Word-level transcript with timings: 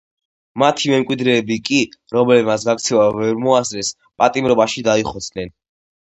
მათი 0.61 0.91
მემკვიდრეები 0.91 1.57
კი, 1.67 1.81
რომლებმაც 2.15 2.65
გაქცევა 2.69 3.03
ვერ 3.17 3.37
მოასწრეს, 3.43 3.91
პატიმრობაში 4.23 4.85
დაიხოცნენ. 4.89 5.53